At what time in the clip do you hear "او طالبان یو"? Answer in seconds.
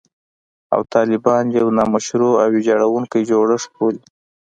0.73-1.67